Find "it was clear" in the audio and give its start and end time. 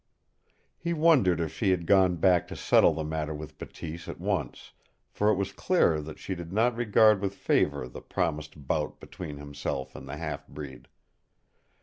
5.29-6.01